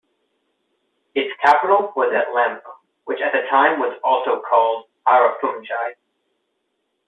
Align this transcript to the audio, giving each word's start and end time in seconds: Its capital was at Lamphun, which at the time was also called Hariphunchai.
Its 1.13 1.29
capital 1.43 1.93
was 1.95 2.11
at 2.11 2.33
Lamphun, 2.33 2.75
which 3.03 3.19
at 3.21 3.33
the 3.33 3.47
time 3.51 3.77
was 3.77 3.95
also 4.03 4.41
called 4.49 4.85
Hariphunchai. 5.05 5.93